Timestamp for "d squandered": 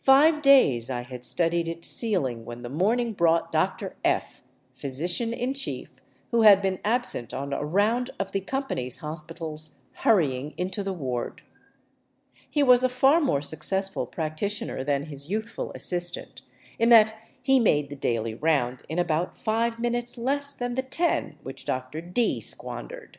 22.00-23.18